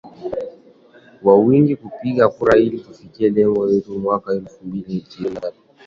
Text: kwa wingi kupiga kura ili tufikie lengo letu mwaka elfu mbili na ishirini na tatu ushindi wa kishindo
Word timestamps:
kwa 1.21 1.35
wingi 1.39 1.75
kupiga 1.75 2.29
kura 2.29 2.57
ili 2.57 2.79
tufikie 2.79 3.29
lengo 3.29 3.65
letu 3.65 3.99
mwaka 3.99 4.33
elfu 4.33 4.65
mbili 4.65 4.93
na 4.95 5.01
ishirini 5.07 5.33
na 5.35 5.41
tatu 5.41 5.47
ushindi 5.47 5.47
wa 5.47 5.51
kishindo 5.51 5.75